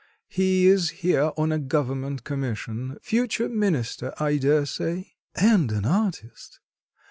He 0.29 0.65
is 0.65 0.89
here 1.05 1.31
on 1.37 1.51
a 1.51 1.59
government 1.59 2.23
commission... 2.23 2.97
future 3.03 3.47
minister, 3.47 4.11
I 4.19 4.37
daresay!" 4.37 5.11
"And 5.35 5.71
an 5.71 5.85
artist?" 5.85 6.59